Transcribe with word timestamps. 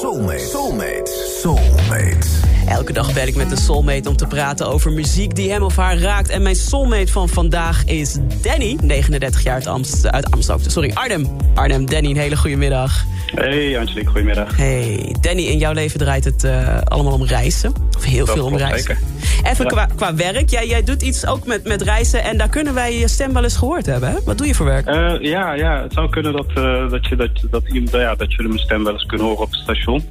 Soulmate. 0.00 0.40
Soulmate. 0.40 1.08
Soulmate. 1.42 2.49
Elke 2.70 2.92
dag 2.92 3.12
bel 3.14 3.26
ik 3.26 3.36
met 3.36 3.50
een 3.50 3.56
soulmate 3.56 4.08
om 4.08 4.16
te 4.16 4.26
praten 4.26 4.66
over 4.68 4.92
muziek 4.92 5.34
die 5.34 5.50
hem 5.50 5.62
of 5.62 5.76
haar 5.76 5.98
raakt. 5.98 6.28
En 6.28 6.42
mijn 6.42 6.54
soulmate 6.54 7.12
van 7.12 7.28
vandaag 7.28 7.84
is 7.84 8.16
Danny, 8.42 8.78
39 8.82 9.42
jaar 9.42 9.54
uit, 9.54 9.66
Amst 9.66 10.06
uit 10.10 10.30
Amsterdam. 10.30 10.70
Sorry, 10.70 10.90
Arnhem. 10.94 11.26
Arnhem, 11.54 11.86
Danny, 11.86 12.10
een 12.10 12.16
hele 12.16 12.36
goede 12.36 12.56
middag. 12.56 13.04
Hey 13.34 13.78
Angelique, 13.78 14.10
goedemiddag. 14.10 14.56
Hey, 14.56 15.14
Danny, 15.20 15.42
in 15.42 15.58
jouw 15.58 15.72
leven 15.72 15.98
draait 15.98 16.24
het 16.24 16.44
uh, 16.44 16.78
allemaal 16.84 17.12
om 17.12 17.24
reizen. 17.24 17.72
Of 17.96 18.04
heel 18.04 18.24
Dat 18.24 18.34
veel 18.34 18.44
om 18.44 18.56
reizen. 18.56 18.78
zeker. 18.78 19.50
Even 19.50 19.64
Ja. 19.64 19.70
qua, 19.70 19.86
qua 19.96 20.14
werk. 20.14 20.50
Jij, 20.50 20.66
jij 20.66 20.82
doet 20.84 21.02
iets 21.02 21.26
ook 21.26 21.46
met, 21.46 21.64
met 21.68 21.82
reizen 21.82 22.22
en 22.24 22.36
daar 22.38 22.48
kunnen 22.48 22.74
wij 22.74 22.98
je 22.98 23.08
stem 23.08 23.32
wel 23.32 23.42
eens 23.42 23.56
gehoord 23.56 23.86
hebben. 23.86 24.08
Hè? 24.10 24.16
Wat 24.24 24.38
doe 24.38 24.46
je 24.46 24.54
voor 24.54 24.66
werk? 24.66 24.86
Eh, 24.86 25.14
ja, 25.20 25.52
ja, 25.54 25.82
het 25.82 25.92
zou 25.92 26.08
kunnen 26.10 26.32
dat, 26.32 26.46
eh, 26.54 26.90
dat, 26.90 27.06
je, 27.06 27.16
dat, 27.16 27.30
dat, 27.50 27.62
iemand- 27.72 27.90
ja, 27.92 28.14
dat 28.14 28.30
jullie 28.32 28.48
mijn 28.48 28.60
stem 28.64 28.84
wel 28.84 28.92
eens 28.92 29.06
kunnen 29.06 29.26
horen 29.26 29.42
op 29.42 29.50
het 29.50 29.60
station. 29.60 30.04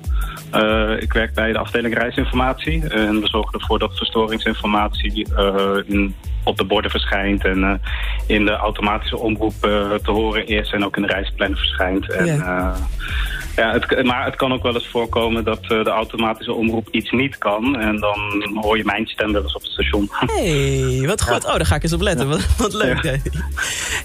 Eh, 0.51 1.01
ik 1.01 1.13
werk 1.13 1.33
bij 1.33 1.51
de 1.51 1.57
afdeling 1.57 1.93
reisinformatie. 1.97 2.87
En 2.87 3.21
we 3.21 3.27
zorgen 3.27 3.59
ervoor 3.59 3.79
dat 3.79 3.97
verstoringsinformatie 3.97 5.27
eh, 5.35 5.77
in, 5.85 6.15
op 6.43 6.57
de 6.57 6.63
borden 6.65 6.91
verschijnt. 6.91 7.45
En 7.45 7.63
eh, 7.63 7.73
in 8.27 8.45
de 8.45 8.51
automatische 8.51 9.17
omroep 9.17 9.53
eh, 9.61 9.93
te 9.93 10.11
horen 10.11 10.47
is 10.47 10.71
en 10.71 10.85
ook 10.85 10.95
in 10.95 11.01
de 11.01 11.07
reisplanner 11.07 11.57
verschijnt. 11.57 12.11
En, 12.11 12.25
Ja. 12.25 12.75
Ja, 13.59 13.71
het, 13.71 14.03
maar 14.03 14.25
het 14.25 14.35
kan 14.35 14.53
ook 14.53 14.63
wel 14.63 14.73
eens 14.73 14.87
voorkomen 14.87 15.43
dat 15.43 15.61
eh, 15.61 15.83
de 15.83 15.89
automatische 15.89 16.53
omroep 16.53 16.87
iets 16.91 17.11
niet 17.11 17.37
kan. 17.37 17.79
En 17.79 17.99
dan 17.99 18.49
hoor 18.61 18.77
je 18.77 18.85
mijn 18.85 19.07
stem 19.07 19.31
wel 19.31 19.41
eens 19.41 19.55
op 19.55 19.61
het 19.61 19.71
station. 19.71 20.09
hey, 20.11 21.03
wat 21.05 21.21
goed. 21.21 21.45
Oh, 21.45 21.55
daar 21.55 21.65
ga 21.65 21.75
ik 21.75 21.83
eens 21.83 21.93
op 21.93 22.01
letten. 22.01 22.27
Wat, 22.27 22.55
wat 22.57 22.73
leuk, 22.73 23.03
Ja. 23.03 23.15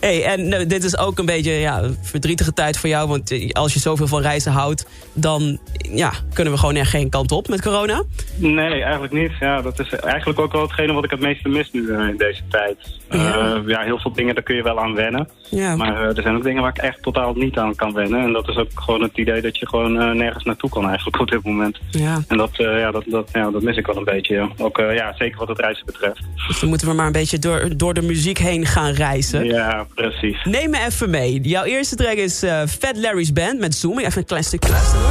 Hey, 0.00 0.24
en 0.24 0.48
nou, 0.48 0.66
dit 0.66 0.84
is 0.84 0.98
ook 0.98 1.18
een 1.18 1.26
beetje 1.26 1.52
ja, 1.52 1.82
een 1.82 1.96
verdrietige 2.02 2.52
tijd 2.52 2.78
voor 2.78 2.88
jou. 2.88 3.08
Want 3.08 3.30
eh, 3.30 3.50
als 3.50 3.72
je 3.72 3.78
zoveel 3.80 4.06
van 4.06 4.20
reizen 4.20 4.52
houdt, 4.52 4.86
dan 5.12 5.58
ja, 5.92 6.12
kunnen 6.32 6.52
we 6.52 6.58
gewoon 6.58 6.76
er 6.76 6.86
geen 6.86 7.10
kant 7.10 7.32
op 7.32 7.48
met 7.48 7.62
corona. 7.62 8.02
Nee, 8.36 8.82
eigenlijk 8.82 9.12
niet. 9.12 9.32
Ja, 9.40 9.62
dat 9.62 9.80
is 9.80 9.88
eigenlijk 9.88 10.38
ook 10.38 10.52
wel 10.52 10.62
hetgene 10.62 10.92
wat 10.92 11.04
ik 11.04 11.10
het 11.10 11.20
meeste 11.20 11.48
mis 11.48 11.72
nu 11.72 11.92
in 11.92 12.16
deze 12.16 12.42
tijd. 12.48 12.76
Ja. 13.10 13.62
Ja, 13.66 13.80
heel 13.80 13.98
veel 13.98 14.12
dingen, 14.12 14.34
daar 14.34 14.44
kun 14.44 14.56
je 14.56 14.62
wel 14.62 14.80
aan 14.80 14.94
wennen. 14.94 15.28
Ja. 15.50 15.76
Maar 15.76 16.02
er 16.16 16.22
zijn 16.22 16.36
ook 16.36 16.42
dingen 16.42 16.62
waar 16.62 16.76
ik 16.76 16.82
echt 16.82 17.02
totaal 17.02 17.34
niet 17.34 17.58
aan 17.58 17.74
kan 17.74 17.92
wennen. 17.92 18.20
En 18.20 18.32
dat 18.32 18.48
is 18.48 18.56
ook 18.56 18.70
gewoon 18.74 19.02
het 19.02 19.16
idee 19.18 19.40
dat 19.44 19.58
je 19.58 19.68
gewoon 19.68 20.00
eh, 20.00 20.10
nergens 20.10 20.44
naartoe 20.44 20.70
kan 20.70 20.86
eigenlijk 20.86 21.20
op 21.20 21.30
dit 21.30 21.42
moment. 21.42 21.78
ja. 21.90 22.22
En 22.28 22.36
dat, 22.36 22.50
eh, 22.58 22.78
ja, 22.78 22.90
dat, 22.90 23.04
dat, 23.06 23.28
ja, 23.32 23.50
dat 23.50 23.62
mis 23.62 23.76
ik 23.76 23.86
wel 23.86 23.96
een 23.96 24.04
beetje. 24.04 24.34
ja. 24.34 24.48
Ook 24.56 24.78
eh, 24.78 24.94
ja, 24.94 25.14
zeker 25.18 25.38
wat 25.38 25.48
het 25.48 25.58
reizen 25.58 25.86
betreft. 25.86 26.20
Dus 26.48 26.60
dan 26.60 26.68
moeten 26.68 26.88
we 26.88 26.94
maar 26.94 27.06
een 27.06 27.12
beetje 27.12 27.38
door, 27.38 27.76
door 27.76 27.94
de 27.94 28.02
muziek 28.02 28.38
heen 28.38 28.66
gaan 28.66 28.92
reizen. 28.92 29.44
Ja, 29.44 29.86
precies. 29.94 30.44
Neem 30.44 30.70
me 30.70 30.84
even 30.86 31.10
mee. 31.10 31.40
Jouw 31.40 31.64
eerste 31.64 31.96
track 31.96 32.16
is 32.16 32.38
Fat 32.68 32.96
Larry's 32.96 33.32
Band 33.32 33.58
met 33.58 33.74
Zoom. 33.74 33.98
Even 33.98 34.18
een 34.18 34.24
klein 34.24 34.44
stukje 34.44 34.70
luisteren. 34.70 35.10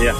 Ja. 0.00 0.14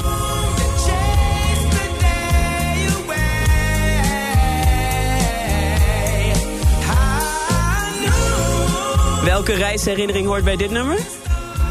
Welke 9.24 9.54
reisherinnering 9.54 10.26
hoort 10.26 10.44
bij 10.44 10.56
dit 10.56 10.70
nummer? 10.70 10.98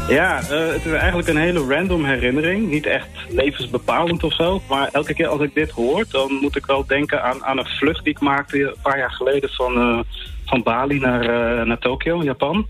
Ja, 0.08 0.38
eh, 0.38 0.72
het 0.72 0.84
is 0.84 0.92
eigenlijk 0.92 1.28
een 1.28 1.36
hele 1.36 1.66
random 1.74 2.04
herinnering. 2.04 2.70
Niet 2.70 2.86
echt 2.86 3.08
levensbepalend 3.28 4.24
of 4.24 4.34
zo. 4.34 4.62
Maar 4.68 4.88
elke 4.92 5.14
keer 5.14 5.26
als 5.26 5.40
ik 5.40 5.54
dit 5.54 5.70
hoor, 5.70 6.04
dan 6.10 6.32
moet 6.32 6.56
ik 6.56 6.66
wel 6.66 6.86
denken 6.86 7.22
aan, 7.22 7.44
aan 7.44 7.58
een 7.58 7.66
vlucht 7.66 8.04
die 8.04 8.12
ik 8.12 8.20
maakte 8.20 8.62
een 8.62 8.74
paar 8.82 8.98
jaar 8.98 9.10
geleden 9.10 9.50
van, 9.50 9.76
eh, 9.76 9.98
van 10.44 10.62
Bali 10.62 10.98
naar, 10.98 11.20
eh, 11.20 11.66
naar 11.66 11.78
Tokio, 11.78 12.22
Japan. 12.22 12.66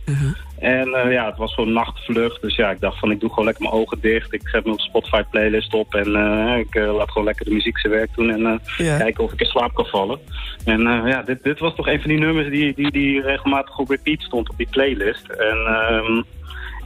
En 0.58 0.94
eh, 0.94 1.12
ja, 1.12 1.26
het 1.26 1.36
was 1.36 1.54
zo'n 1.54 1.72
nachtvlucht. 1.72 2.42
Dus 2.42 2.56
ja, 2.56 2.70
ik 2.70 2.80
dacht 2.80 2.98
van 2.98 3.10
ik 3.10 3.20
doe 3.20 3.28
gewoon 3.28 3.44
lekker 3.44 3.62
mijn 3.62 3.74
ogen 3.74 4.00
dicht. 4.00 4.32
Ik 4.32 4.48
zet 4.48 4.64
mijn 4.64 4.78
Spotify 4.78 5.22
playlist 5.30 5.74
op 5.74 5.94
en 5.94 6.06
ik 6.58 6.74
laat 6.74 7.10
gewoon 7.10 7.26
lekker 7.26 7.44
de 7.44 7.54
muziek 7.54 7.78
zijn 7.78 7.92
werk 7.92 8.14
doen. 8.14 8.30
En 8.30 8.60
kijken 8.76 9.24
of 9.24 9.32
ik 9.32 9.40
in 9.40 9.46
slaap 9.46 9.74
kan 9.74 9.86
vallen. 9.86 10.18
En 10.64 10.80
ja, 11.06 11.22
dit, 11.22 11.42
dit 11.42 11.58
was 11.58 11.74
toch 11.74 11.88
een 11.88 12.00
van 12.00 12.10
die 12.10 12.18
nummers 12.18 12.48
die, 12.48 12.74
die, 12.74 12.90
die 12.90 13.20
regelmatig 13.20 13.78
op 13.78 13.88
repeat 13.88 14.20
stond 14.20 14.50
op 14.50 14.56
die 14.56 14.68
playlist. 14.70 15.28
En 15.28 15.58
ehm, 15.66 16.22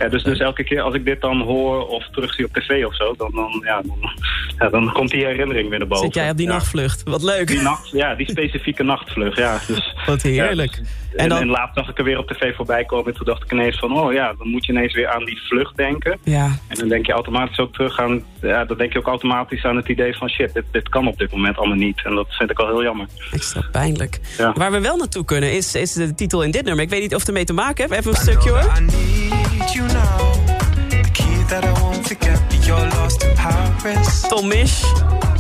ja, 0.01 0.09
dus, 0.09 0.23
dus 0.23 0.39
elke 0.39 0.65
keer 0.65 0.81
als 0.81 0.95
ik 0.95 1.05
dit 1.05 1.21
dan 1.21 1.41
hoor 1.41 1.87
of 1.87 2.09
terugzie 2.13 2.45
op 2.45 2.53
tv 2.53 2.85
of 2.85 2.95
zo, 2.97 3.15
dan, 3.17 3.31
dan, 3.35 3.63
ja, 3.65 3.83
dan, 3.83 4.11
ja, 4.59 4.69
dan 4.69 4.93
komt 4.93 5.11
die 5.11 5.25
herinnering 5.25 5.69
weer 5.69 5.79
naar 5.79 5.89
boven. 5.89 6.05
Zit 6.05 6.15
jij 6.15 6.31
op 6.31 6.37
die 6.37 6.47
ja. 6.47 6.53
nachtvlucht? 6.53 7.03
Wat 7.03 7.23
leuk. 7.23 7.47
Die 7.47 7.61
nacht, 7.61 7.91
ja, 7.91 8.15
die 8.15 8.31
specifieke 8.31 8.83
nachtvlucht, 8.83 9.37
ja. 9.39 9.59
Dus, 9.67 9.95
Wat 10.07 10.23
heerlijk. 10.23 10.75
ja, 10.75 10.81
dus- 10.81 10.89
En 11.11 11.19
en, 11.19 11.29
dan- 11.29 11.39
en 11.41 11.49
laatst 11.49 11.75
zag 11.75 11.89
ik 11.89 11.99
er 11.99 12.05
weer 12.05 12.19
op 12.19 12.27
tv 12.29 12.55
voorbij 12.57 12.85
komen 12.85 13.07
en 13.07 13.15
toen 13.15 13.27
dacht 13.27 13.43
ik 13.43 13.53
ineens 13.53 13.79
van, 13.79 13.93
oh 13.99 14.13
ja, 14.13 14.35
dan 14.39 14.49
moet 14.49 14.67
je 14.67 14.73
ineens 14.73 14.95
weer 14.95 15.09
aan 15.09 15.25
die 15.25 15.41
vlucht 15.49 15.77
denken. 15.77 16.19
Ja, 16.25 16.45
En 16.69 16.77
dan 16.79 16.89
denk 16.89 17.07
je 17.07 17.13
automatisch 17.13 17.59
ook 17.59 17.73
terug 17.73 18.01
aan, 18.01 18.25
ja, 18.43 18.65
dan 18.65 18.77
denk 18.77 18.93
je 18.93 18.99
ook 18.99 19.07
automatisch 19.07 19.65
aan 19.65 19.77
het 19.77 19.89
idee 19.89 20.17
van 20.17 20.29
shit, 20.29 20.55
dit, 20.55 20.65
dit 20.71 20.89
kan 20.89 21.07
op 21.09 21.19
dit 21.19 21.31
moment 21.33 21.57
allemaal 21.57 21.77
niet. 21.77 22.01
En 22.05 22.15
dat 22.15 22.27
vind 22.29 22.51
ik 22.51 22.59
al 22.59 22.67
heel 22.67 22.83
jammer. 22.83 23.07
extra 23.33 23.63
pijnlijk. 23.73 24.21
Ja. 24.39 24.53
Waar 24.53 24.73
we 24.73 24.81
wel 24.81 24.97
naartoe 24.97 25.25
kunnen 25.25 25.53
is, 25.53 25.75
is 25.75 25.93
de 25.93 26.15
titel 26.15 26.43
in 26.43 26.51
dit 26.51 26.65
nummer. 26.65 26.85
Ik 26.85 26.91
weet 26.91 27.01
niet 27.01 27.13
of 27.15 27.19
het 27.19 27.29
ermee 27.29 27.45
te 27.45 27.53
maken 27.53 27.85
heeft. 27.85 27.99
Even 27.99 28.11
een 28.11 28.17
stukje 28.17 28.51
hoor. 28.51 28.73
Now. 29.93 30.33
The 30.91 31.11
key 31.15 31.43
that 31.51 31.65
I 31.65 31.73
won't 31.83 32.07
forget. 32.07 32.39
You're 32.67 32.87
lost 32.97 33.25
in 33.25 33.35
Paris. 33.37 34.23
Tom 34.23 34.51
Misch, 34.51 34.85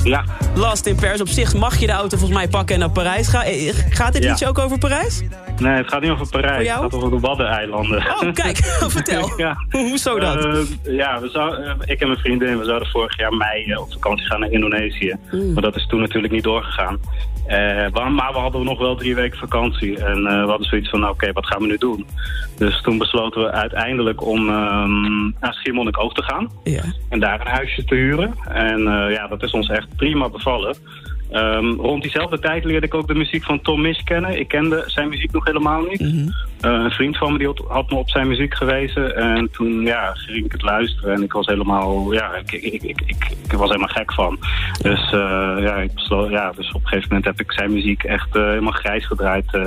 Ja, 0.04 0.24
Last 0.54 0.86
in 0.86 0.96
Paris. 0.96 1.20
Op 1.20 1.28
zich 1.28 1.54
mag 1.54 1.76
je 1.78 1.86
de 1.86 1.92
auto 1.92 2.16
volgens 2.16 2.38
mij 2.38 2.48
pakken 2.48 2.74
en 2.74 2.80
naar 2.80 2.90
Parijs 2.90 3.28
gaan. 3.28 3.42
Eh, 3.42 3.74
Gaat 3.90 4.12
dit 4.12 4.22
Ja. 4.22 4.28
liedje 4.30 4.48
ook 4.48 4.58
over 4.58 4.78
Parijs? 4.78 5.22
nee, 5.58 5.72
het 5.72 5.88
gaat 5.88 6.00
niet 6.00 6.10
over 6.10 6.28
Parijs, 6.28 6.68
Voor 6.72 6.82
het 6.82 6.92
gaat 6.92 6.94
over 6.94 7.10
de 7.10 7.18
Waddeneilanden. 7.20 7.98
Oh, 7.98 8.32
kijk. 8.32 8.56
Vertel. 8.96 9.32
Ja. 9.36 9.56
Hoe- 9.70 9.88
Hoezo 9.88 10.18
dat? 10.18 10.44
Eh, 10.44 10.94
ja, 10.96 11.20
we 11.20 11.28
zou, 11.28 11.62
eh, 11.62 11.72
ik 11.84 12.00
en 12.00 12.06
mijn 12.08 12.18
vriendin, 12.20 12.58
we 12.58 12.64
zouden 12.64 12.88
vorig 12.88 13.18
jaar 13.18 13.32
mei 13.34 13.64
eh, 13.64 13.80
op 13.80 13.92
vakantie 13.92 14.26
gaan 14.26 14.40
naar 14.40 14.50
Indonesië. 14.50 15.16
Hmm. 15.30 15.52
Maar 15.52 15.62
dat 15.62 15.76
is 15.76 15.86
toen 15.86 16.00
natuurlijk 16.00 16.32
niet 16.32 16.44
doorgegaan. 16.44 16.98
Eh, 17.46 17.88
maar, 18.10 18.32
we 18.32 18.38
hadden 18.38 18.64
nog 18.64 18.78
wel 18.78 18.96
drie 18.96 19.14
weken 19.14 19.38
vakantie. 19.38 19.98
En 20.04 20.26
eh, 20.26 20.42
we 20.42 20.48
hadden 20.48 20.66
zoiets 20.68 20.90
van, 20.90 21.00
nou, 21.00 21.12
oké, 21.12 21.32
wat 21.32 21.46
gaan 21.46 21.60
we 21.60 21.66
nu 21.66 21.76
doen? 21.78 22.06
Dus 22.58 22.80
toen 22.82 22.98
besloten 22.98 23.42
we 23.42 23.50
uiteindelijk 23.50 24.26
om 24.26 24.48
ehm, 24.48 25.22
naar 25.40 25.54
Schiermonnikoog 25.54 26.12
te 26.14 26.22
gaan. 26.22 26.48
Ja. 26.64 26.82
En 27.08 27.20
daar 27.20 27.40
een 27.40 27.46
huisje 27.46 27.84
te 27.84 27.94
huren. 27.94 28.34
En 28.48 28.78
eh, 28.86 29.12
ja, 29.14 29.26
dat 29.26 29.42
is 29.42 29.50
ons 29.50 29.68
echt 29.68 29.88
prima 29.96 30.28
bevallen. 30.28 30.76
Ehm, 31.30 31.70
rond 31.70 32.02
diezelfde 32.02 32.38
tijd 32.38 32.64
leerde 32.64 32.86
ik 32.86 32.94
ook 32.94 33.06
de 33.06 33.14
muziek 33.14 33.44
van 33.44 33.60
Tom 33.60 33.80
Misch 33.80 34.02
kennen. 34.02 34.38
Ik 34.38 34.48
kende 34.48 34.84
zijn 34.86 35.08
muziek 35.08 35.32
nog 35.32 35.44
helemaal 35.44 35.82
niet. 35.82 36.00
Mhm. 36.00 36.28
Een 36.60 36.90
vriend 36.90 37.16
van 37.16 37.32
me 37.32 37.38
die 37.38 37.52
had, 37.68 37.90
me 37.90 37.96
op 37.96 38.10
zijn 38.10 38.28
muziek 38.28 38.54
gewezen. 38.54 39.16
En 39.16 39.50
toen 39.52 39.80
ja, 39.82 40.10
ging 40.14 40.44
ik 40.44 40.52
het 40.52 40.62
luisteren. 40.62 41.14
En 41.14 41.22
ik 41.22 41.32
was 41.32 41.46
helemaal, 41.46 42.12
ja, 42.12 42.34
ik, 42.34 42.52
ik, 42.52 42.82
ik, 42.82 43.00
ik, 43.06 43.52
was 43.52 43.68
helemaal 43.68 43.88
gek 43.88 44.12
van. 44.12 44.38
Dus, 44.82 45.04
eh, 45.12 45.56
ja, 45.58 45.76
ik 45.76 45.90
ja, 46.30 46.52
dus 46.56 46.68
op 46.72 46.80
een 46.82 46.88
gegeven 46.88 47.08
moment 47.08 47.24
heb 47.24 47.40
ik 47.40 47.52
zijn 47.52 47.72
muziek 47.72 48.02
echt 48.04 48.36
eh, 48.36 48.42
helemaal 48.42 48.72
grijs 48.72 49.06
gedraaid 49.06 49.54
eh, 49.54 49.66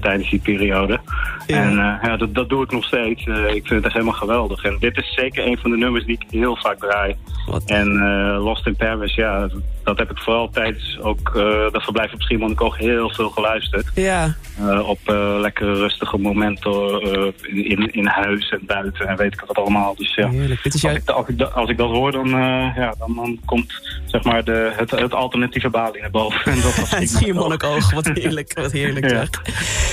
tijdens 0.00 0.30
die 0.30 0.40
periode. 0.40 1.00
Ja. 1.46 1.56
En 1.62 1.70
eh, 1.70 2.08
ja, 2.08 2.16
dat, 2.16 2.34
dat 2.34 2.48
doe 2.48 2.64
ik 2.64 2.70
nog 2.70 2.84
steeds. 2.84 3.24
Eh, 3.24 3.36
ik 3.46 3.66
vind 3.66 3.68
het 3.68 3.84
echt 3.84 3.92
helemaal 3.92 4.14
geweldig. 4.14 4.64
En 4.64 4.76
dit 4.80 4.96
is 4.96 5.14
zeker 5.14 5.46
een 5.46 5.58
van 5.58 5.70
de 5.70 5.76
nummers 5.76 6.04
die 6.04 6.18
ik 6.20 6.30
heel 6.30 6.56
vaak 6.56 6.78
draai. 6.78 7.16
Wat- 7.46 7.64
En 7.70 7.86
eh, 7.88 8.44
Lost 8.44 8.66
in 8.66 8.76
Paris, 8.76 9.14
ja, 9.14 9.48
dat 9.84 9.98
heb 9.98 10.10
ik 10.10 10.18
vooral 10.18 10.48
tijdens 10.50 10.98
ook 11.00 11.32
eh 11.36 11.72
dat 11.72 11.82
verblijf 11.82 12.12
op 12.12 12.22
Schiermonnikoog 12.22 12.76
heel 12.76 13.10
veel 13.10 13.28
geluisterd. 13.30 13.90
Ja. 13.94 14.34
Eh, 14.58 14.88
op 14.88 14.98
eh, 15.04 15.36
lekkere 15.40 15.74
rustige 15.74 16.18
momenten 16.34 16.72
eh, 17.02 17.70
in, 17.70 17.92
in, 17.92 18.06
huis 18.06 18.48
en 18.50 18.60
buiten 18.66 19.08
en 19.08 19.16
weet 19.16 19.32
ik 19.32 19.42
wat 19.46 19.56
allemaal. 19.56 19.94
Dus 19.94 20.14
ja. 20.14 20.28
Dit 20.62 20.74
is 20.74 20.84
als 20.84 20.94
ik, 20.96 21.08
als, 21.10 21.28
ik, 21.28 21.38
dat- 21.38 21.54
als 21.54 21.70
ik 21.70 21.76
dat 21.76 21.90
hoor, 21.90 22.12
dan, 22.12 22.26
eh, 22.26 22.76
ja, 22.76 22.94
dan, 22.98 23.14
dan 23.14 23.38
komt 23.44 23.72
zeg 24.06 24.22
maar 24.24 24.44
de, 24.44 24.72
het, 24.76 24.90
het 24.90 25.14
alternatieve 25.14 25.68
Bali 25.70 26.00
naar 26.00 26.10
boven. 26.10 26.52
En 26.52 26.60
dat 26.60 26.76
was 26.76 26.90
Het 26.98 27.10
Schiermonnikoog, 27.10 27.92
wat 27.92 28.06
heerlijk, 28.14 28.52
wat 28.58 28.72
heerlijk 28.72 29.10
Ja. 29.10 29.24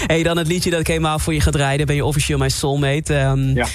Hey, 0.07 0.23
dan 0.23 0.37
het 0.37 0.47
liedje 0.47 0.69
dat 0.69 0.79
ik 0.79 0.87
helemaal 0.87 1.19
voor 1.19 1.33
je 1.33 1.41
ga 1.41 1.51
draaien. 1.51 1.85
Ben 1.85 1.95
je 1.95 2.05
officieel 2.05 2.37
mijn 2.37 2.51
soulmate. 2.51 3.15
Ehm, 3.15 3.39
Ja. 3.55 3.65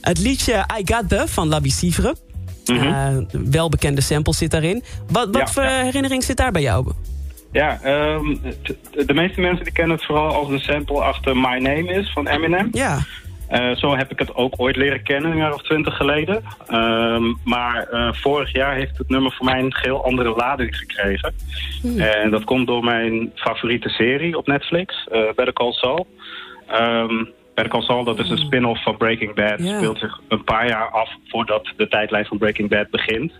Het 0.00 0.18
liedje 0.18 0.64
I 0.78 0.82
Got 0.94 1.08
The 1.08 1.22
van 1.26 1.48
La 1.48 1.60
Bicivre. 1.60 2.16
Mhm. 2.64 2.86
Eh, 2.86 3.16
welbekende 3.30 4.00
sample 4.00 4.34
zit 4.34 4.50
daarin. 4.50 4.82
Wat, 5.10 5.26
wat 5.26 5.36
Ja, 5.36 5.46
voor 5.48 5.62
herinnering 5.62 6.24
zit 6.24 6.36
daar 6.36 6.52
bij 6.52 6.62
jou? 6.62 6.92
Ja, 7.56 7.78
ehm, 7.82 8.36
de 9.06 9.14
meeste 9.14 9.40
mensen 9.40 9.64
die 9.64 9.72
kennen 9.72 9.96
het 9.96 10.06
vooral 10.06 10.32
als 10.32 10.48
de 10.48 10.58
sample 10.58 11.02
achter 11.02 11.36
My 11.36 11.58
Name 11.58 11.92
is 11.92 12.12
van 12.12 12.28
Eminem. 12.28 12.68
Ja, 12.72 12.98
Eh, 13.48 13.70
zo 13.76 13.96
heb 13.96 14.10
ik 14.10 14.18
het 14.18 14.34
ook 14.34 14.54
ooit 14.56 14.76
leren 14.76 15.02
kennen, 15.02 15.30
een 15.30 15.36
jaar 15.36 15.54
of 15.54 15.62
twintig 15.62 15.96
geleden. 15.96 16.42
Ehm, 16.66 17.22
maar 17.44 17.88
eh, 17.88 18.12
vorig 18.12 18.52
jaar 18.52 18.74
heeft 18.74 18.98
het 18.98 19.08
nummer 19.08 19.32
voor 19.32 19.44
mij 19.46 19.58
een 19.58 19.74
geheel 19.74 20.04
andere 20.04 20.34
lading 20.36 20.76
gekregen. 20.76 21.34
En 21.98 22.30
dat 22.30 22.44
komt 22.44 22.66
door 22.66 22.84
mijn 22.84 23.32
favoriete 23.34 23.88
serie 23.88 24.36
op 24.36 24.46
Netflix, 24.46 25.08
uh, 25.12 25.20
Better 25.34 25.52
Call 25.52 25.72
Saul. 25.72 26.06
Um, 26.80 27.30
Better 27.54 27.72
Call 27.72 27.82
Saul, 27.82 28.04
dat 28.04 28.18
is 28.18 28.30
een 28.30 28.38
spin-off 28.38 28.82
van 28.82 28.96
Breaking 28.96 29.34
Bad. 29.34 29.60
Speelt 29.60 29.98
zich 29.98 30.20
een 30.28 30.44
paar 30.44 30.68
jaar 30.68 30.90
af 30.90 31.10
voordat 31.26 31.72
de 31.76 31.88
tijdlijn 31.88 32.24
van 32.26 32.38
Breaking 32.38 32.68
Bad 32.68 32.90
begint. 32.90 33.32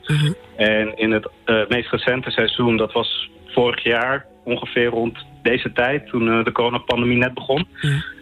En 0.56 0.98
in 0.98 1.12
het 1.12 1.28
meest 1.68 1.90
recente 1.90 2.30
seizoen, 2.30 2.76
dat 2.76 2.92
was 2.92 3.30
vorig 3.56 3.82
jaar 3.82 4.26
ongeveer 4.44 4.86
rond 4.86 5.18
deze 5.42 5.72
tijd, 5.72 6.06
toen 6.06 6.28
eh, 6.28 6.44
de 6.44 6.52
coronapandemie 6.52 7.16
net 7.16 7.34
begon. 7.34 7.66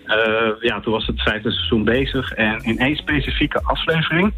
Eh, 0.05 0.51
ja, 0.61 0.81
toen 0.81 0.93
was 0.93 1.07
het 1.07 1.23
vijfde 1.23 1.51
seizoen 1.51 1.85
bezig. 1.85 2.33
En 2.33 2.59
in 2.63 2.79
één 2.79 2.97
specifieke 2.97 3.63
aflevering, 3.63 4.33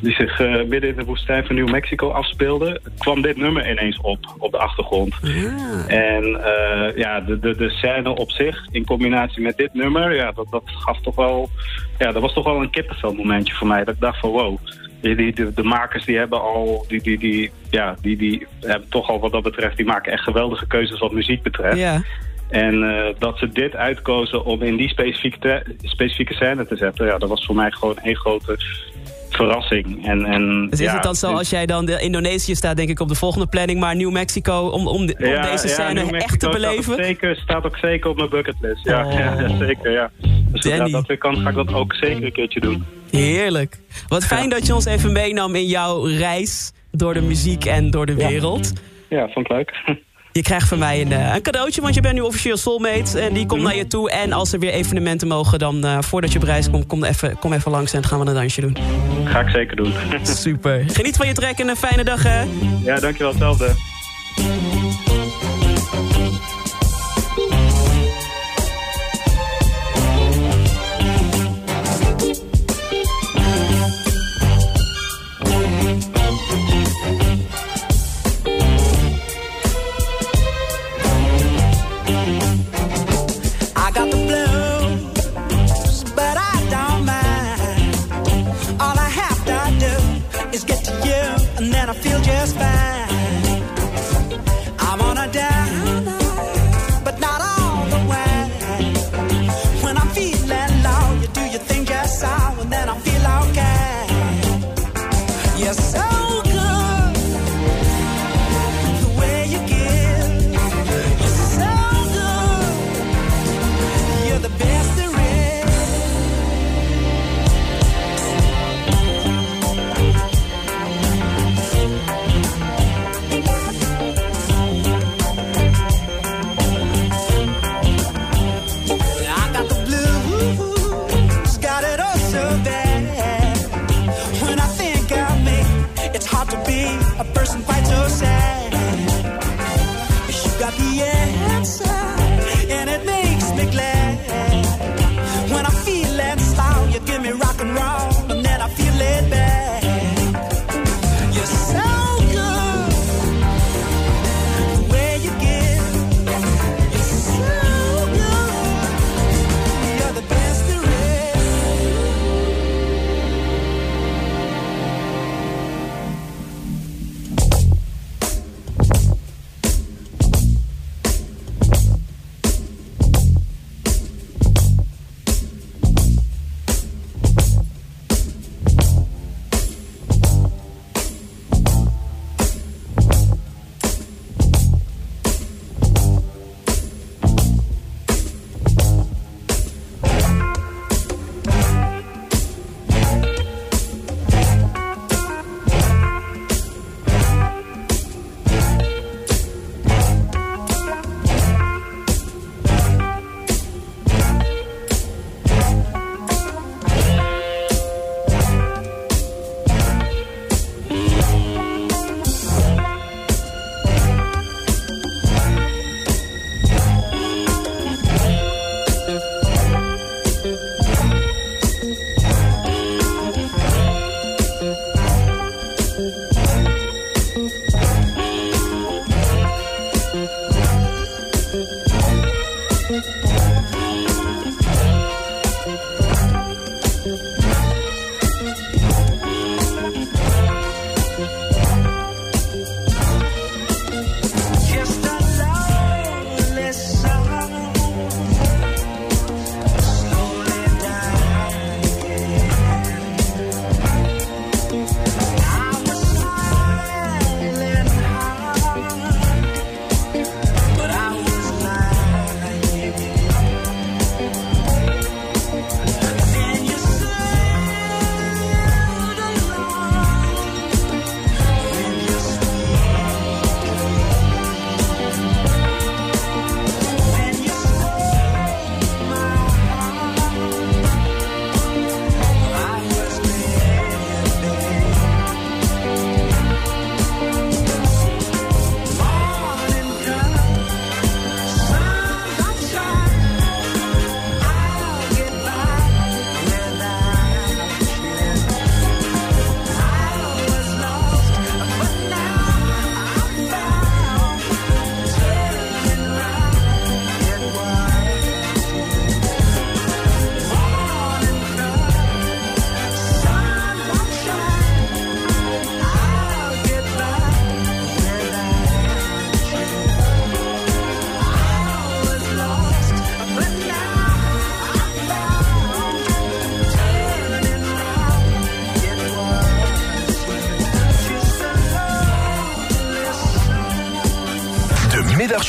die 0.00 0.14
zich 0.14 0.40
eh, 0.40 0.64
midden 0.64 0.90
in 0.90 0.96
de 0.96 1.04
woestijn 1.04 1.46
van 1.46 1.54
New 1.54 1.70
Mexico 1.70 2.10
afspeelde, 2.10 2.80
kwam 2.98 3.22
dit 3.22 3.36
nummer 3.36 3.70
ineens 3.70 4.00
op, 4.00 4.34
op 4.38 4.50
de 4.50 4.58
achtergrond. 4.58 5.14
En 5.86 6.44
eh, 6.44 6.96
ja, 6.96 7.20
de, 7.20 7.38
de, 7.38 7.56
de 7.56 7.70
scène 7.70 8.14
op 8.14 8.30
zich, 8.30 8.66
in 8.70 8.84
combinatie 8.84 9.42
met 9.42 9.56
dit 9.56 9.74
nummer, 9.74 10.14
ja, 10.14 10.32
dat, 10.32 10.46
dat 10.50 10.62
gaf 10.64 11.00
toch 11.00 11.14
wel, 11.14 11.50
ja, 11.98 12.12
dat 12.12 12.22
was 12.22 12.32
toch 12.32 12.44
wel 12.44 12.62
een 12.62 12.70
kippenvel 12.70 13.12
momentje 13.12 13.54
voor 13.54 13.66
mij. 13.66 13.84
Dat 13.84 13.94
ik 13.94 14.00
dacht 14.00 14.20
van 14.20 14.30
wow, 14.30 14.58
die, 15.00 15.14
die, 15.16 15.32
de, 15.34 15.52
de 15.54 15.62
makers 15.62 16.04
die 16.04 16.16
hebben 16.18 16.40
al, 16.40 16.84
die, 16.88 17.02
die, 17.02 17.18
die, 17.18 17.50
ja, 17.70 17.96
die, 18.02 18.16
die 18.16 18.46
hebben 18.60 18.88
toch 18.88 19.08
al 19.08 19.20
wat 19.20 19.32
dat 19.32 19.42
betreft, 19.42 19.76
die 19.76 19.86
maken 19.86 20.12
echt 20.12 20.22
geweldige 20.22 20.66
keuzes 20.66 20.98
wat 20.98 21.12
muziek 21.12 21.42
betreft. 21.42 21.78
Ja. 21.78 22.02
En 22.48 22.82
eh, 22.82 23.14
dat 23.18 23.38
ze 23.38 23.48
dit 23.48 23.76
uitkozen 23.76 24.44
om 24.44 24.62
in 24.62 24.76
die 24.76 24.88
specifieke, 24.88 25.38
te- 25.38 25.74
specifieke 25.82 26.34
scène 26.34 26.66
te 26.66 26.76
zetten, 26.76 27.06
ja, 27.06 27.18
dat 27.18 27.28
was 27.28 27.44
voor 27.46 27.54
mij 27.54 27.70
gewoon 27.70 27.98
één 27.98 28.16
grote 28.16 28.56
verrassing. 29.30 30.06
En, 30.06 30.24
en, 30.24 30.66
Dus 30.70 30.80
is 30.80 30.86
ja, 30.86 30.94
het 30.94 31.02
dan 31.02 31.14
zo 31.14 31.32
als 31.32 31.50
jij 31.50 31.66
dan 31.66 31.84
de 31.84 32.00
Indonesië 32.00 32.54
staat, 32.54 32.76
denk 32.76 32.88
ik 32.88 33.00
op 33.00 33.08
de 33.08 33.14
volgende 33.14 33.46
planning, 33.46 33.80
maar 33.80 33.96
New 33.96 34.10
Mexico 34.10 34.52
om, 34.68 34.86
om, 34.86 35.06
de- 35.06 35.14
om 35.18 35.50
deze 35.50 35.68
scène 35.68 36.10
echt 36.16 36.40
te 36.40 36.48
beleven? 36.48 36.92
ook 36.92 37.00
Zeker, 37.04 37.36
staat 37.36 37.64
ook 37.66 37.76
zeker 37.76 38.10
op 38.10 38.16
mijn 38.16 38.28
bucketlist. 38.28 38.84
Ja, 38.84 39.04
Oh. 39.06 39.12
ja, 39.12 39.40
ja, 39.40 39.56
zeker. 39.58 39.90
Ja. 39.92 40.10
Dus 40.52 40.60
Danny. 40.62 40.90
dat 40.90 41.06
weer 41.06 41.18
kan, 41.18 41.36
ga 41.36 41.48
ik 41.48 41.54
dat 41.54 41.72
ook 41.74 41.94
zeker 41.94 42.24
een 42.24 42.32
keertje 42.32 42.60
doen. 42.60 42.84
Heerlijk. 43.10 43.78
Wat 44.08 44.24
fijn 44.26 44.48
dat 44.48 44.66
je 44.66 44.74
ons 44.74 44.84
even 44.84 45.12
meenam 45.12 45.54
in 45.54 45.66
jouw 45.66 46.04
reis 46.04 46.72
door 46.90 47.14
de 47.14 47.22
muziek 47.22 47.64
en 47.64 47.90
door 47.90 48.06
de 48.06 48.14
wereld. 48.14 48.72
Ja, 49.08 49.28
vond 49.28 49.50
ik 49.50 49.52
leuk. 49.52 49.72
Je 50.32 50.42
krijgt 50.42 50.68
van 50.68 50.78
mij 50.78 51.00
een, 51.00 51.12
eh, 51.12 51.34
een 51.34 51.42
cadeautje, 51.42 51.80
want 51.80 51.94
je 51.94 52.00
bent 52.00 52.14
nu 52.14 52.20
officieel 52.20 52.56
soulmate. 52.56 53.20
En 53.20 53.34
die 53.34 53.46
komt 53.46 53.62
naar 53.62 53.76
je 53.76 53.86
toe. 53.86 54.10
En 54.10 54.32
als 54.32 54.52
er 54.52 54.58
weer 54.58 54.72
evenementen 54.72 55.28
mogen, 55.28 55.58
dan 55.58 55.84
eh, 55.84 55.98
voordat 56.00 56.32
je 56.32 56.38
op 56.38 56.44
reis 56.44 56.70
komt, 56.70 56.86
kom 56.86 57.04
even, 57.04 57.38
kom 57.38 57.52
even 57.52 57.70
langs 57.70 57.92
en 57.92 58.00
dan 58.00 58.10
gaan 58.10 58.20
we 58.20 58.26
een 58.26 58.34
dansje 58.34 58.60
doen. 58.60 58.76
Ga 59.24 59.40
ik 59.40 59.48
zeker 59.48 59.76
doen. 59.76 59.92
Super. 60.44 60.84
Geniet 60.86 61.16
van 61.16 61.26
je 61.26 61.32
trek 61.32 61.58
en 61.58 61.68
een 61.68 61.76
fijne 61.76 62.04
dag, 62.04 62.22
hè? 62.22 62.42
ja, 62.84 63.00
dankjewel. 63.00 63.28
Hetzelfde. 63.30 63.74